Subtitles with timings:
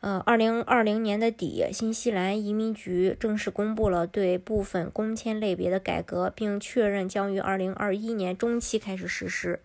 [0.00, 9.60] 呃，二零二零年的底，新西兰移民局正式公布了对部分工签类别的改革，并确认将于二零二一年中期开始实施。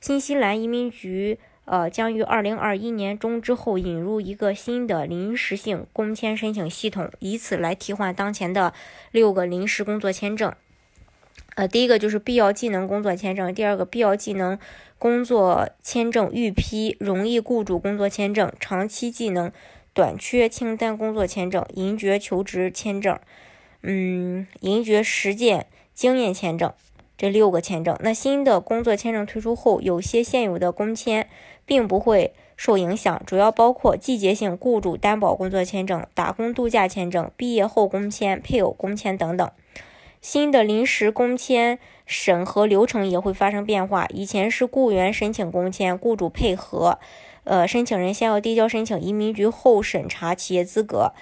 [0.00, 8.74] 新西兰移民局呃将于二零二一年中之后引入一个新的临时性工签申请系统，以此来替换当前的
[9.12, 10.52] 六个临时工作签证。
[11.54, 14.58] 呃，第一个就是必要技能工作签证，第二个必要技能
[14.98, 19.52] 工作签证预批容易雇主工作签证，长期技能
[19.92, 23.18] 短缺清单工作签证，银爵求职签证，
[23.82, 26.72] 嗯，银爵实践经验签证，
[27.18, 27.94] 这六个签证。
[28.00, 31.28] 那新的工作签证推出后，有些现有的工签
[31.66, 39.50] 并不会受影响，主要包括季节性雇主担保工作签证、打工度假签证、毕业后工签、配偶工签等等。
[40.22, 44.06] 新的临时工签审核流程也会发生变化。
[44.10, 47.00] 以前是雇员申请工签，雇主配合，
[47.42, 51.12] 呃，申请人先要递交申请，移民局后审查企业资格。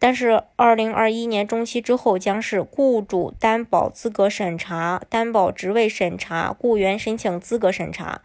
[0.00, 8.22] 但是，二零二一年中期之后，将是雇主担保资格审查、担保职位审查、雇员申请资格审查。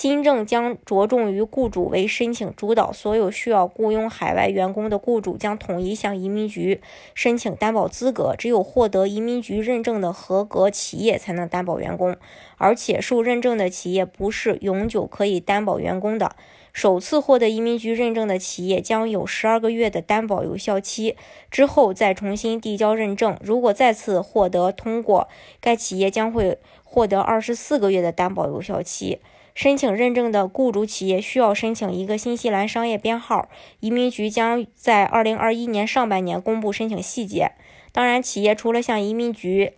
[0.00, 6.80] 新政将着重于雇主为申请主导，所有需要雇佣海外员工的雇主将统一向移民局
[7.14, 12.16] 申请担保资格，只有获得移民局认证的合格企业才能担保员工，
[12.58, 16.36] 而且受认证的企业不是永久可以担保员工的。
[16.72, 21.16] 首次获得移民局认证的企业将有十二个月的担保有效期，
[21.50, 23.36] 之后再重新递交认证。
[23.42, 25.26] 如果再次获得通过，
[25.60, 29.18] 该企业将会获得二十四个月的担保有效期。
[29.58, 33.48] 申请认证的雇主企业需要申请一个新西兰商业编号，
[33.80, 37.50] 移民局将在二零二一年上半年公布申请细节。
[37.90, 39.72] 当然，企业除了向移民局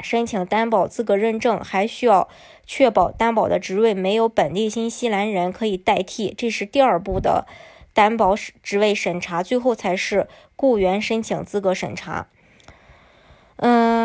[0.00, 2.28] 申请担保资格认证，还需要
[2.66, 7.46] 确保担保的职位没有本地新西兰人可以代替，这是第二步的
[7.94, 12.26] 担保职位审查，最后才是雇员申请资格审查。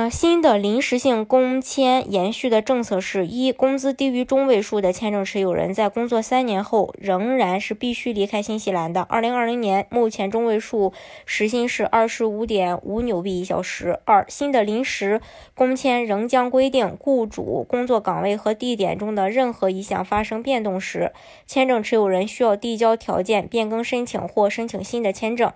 [0.09, 9.02] 新的临时性工签延续的政策是：一、工资低于中位数的签证持有人在工作三年后仍然是必须离开新西兰的。
[9.02, 10.94] 二零二零年目前中位数
[11.25, 14.00] 时薪是二十五点五纽币一小时。
[14.06, 15.22] 二、新的临时
[15.53, 21.12] 工签仍将规定，雇主工作岗位和地点中的任何一项发生变动时，
[21.46, 25.52] 签证持有人需要递交条件变更申请或申请新的签证。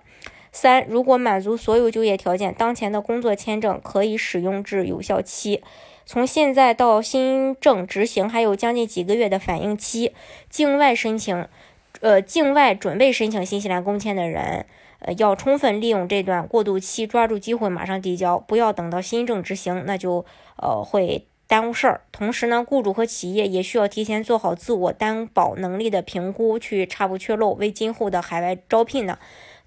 [0.60, 5.62] 三，如果满足所有就业条件，当前的工作签证可以使用至有效期。
[6.04, 10.12] 从现在到新政执行还有将近几个月的反应期。
[10.50, 11.46] 境外申请，
[12.00, 14.66] 呃，境外准备申请新西兰工签的人，
[14.98, 20.26] 呃，要充分利用这段过渡期，抓住机会马上递交，不要等到新政执行，那就
[20.56, 22.00] 呃会耽误事儿。
[22.10, 29.16] 同时呢，雇主和企业也需要提前做好自我担保能力的评估，去查不缺漏，为今后的海外招聘呢。